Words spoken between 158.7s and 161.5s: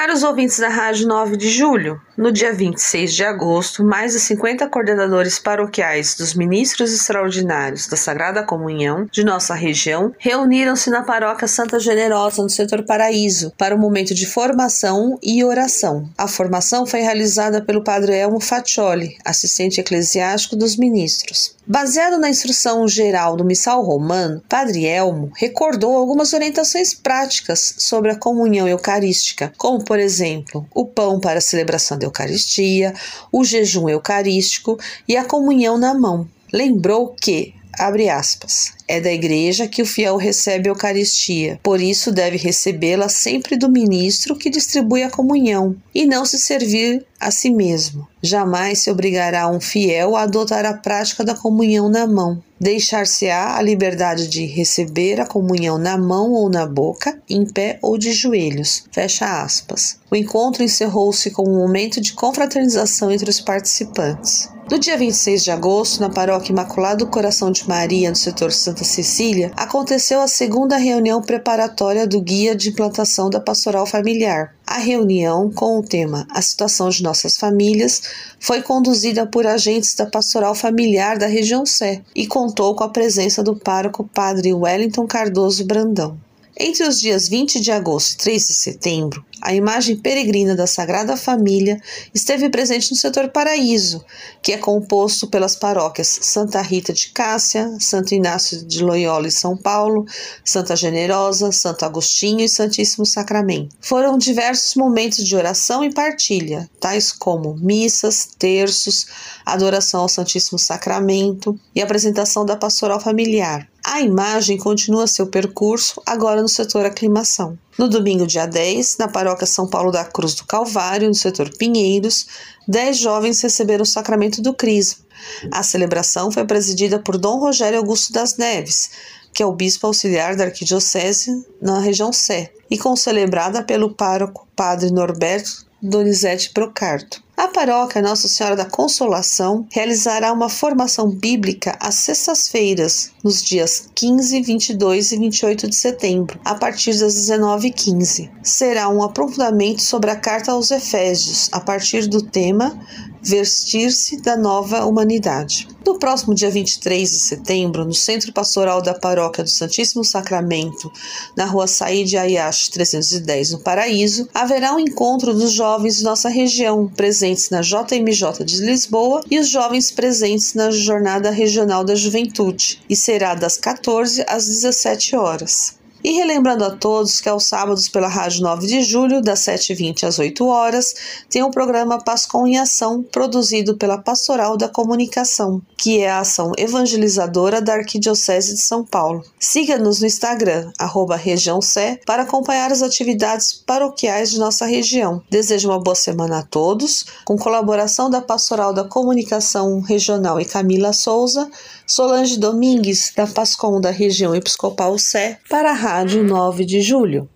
da Paróquia do Santíssimo Sacramento, na